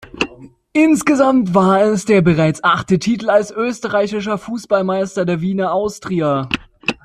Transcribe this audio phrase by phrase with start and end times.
[0.73, 6.49] Insgesamt war es der bereits achte Titel als Österreichischer Fußballmeister der Wiener Austria.